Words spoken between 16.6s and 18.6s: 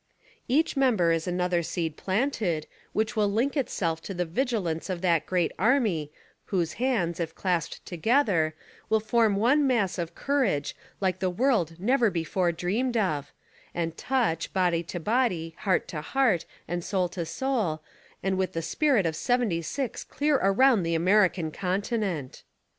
and soul to soul, and with